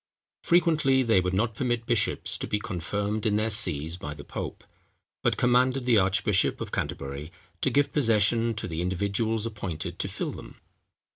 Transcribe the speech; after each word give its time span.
Frequently 0.41 1.03
they 1.03 1.21
would 1.21 1.31
not 1.35 1.53
permit 1.53 1.85
bishops 1.85 2.35
to 2.39 2.47
be 2.47 2.57
confirmed 2.57 3.23
in 3.23 3.35
their 3.35 3.51
sees 3.51 3.97
by 3.97 4.15
the 4.15 4.23
pope, 4.23 4.63
but 5.21 5.37
commanded 5.37 5.85
the 5.85 5.99
archbishop 5.99 6.59
of 6.59 6.71
Canterbury 6.71 7.31
to 7.61 7.69
give 7.69 7.93
possession 7.93 8.55
to 8.55 8.67
the 8.67 8.81
individuals 8.81 9.45
appointed 9.45 9.99
to 9.99 10.07
fill 10.07 10.31
them. 10.31 10.55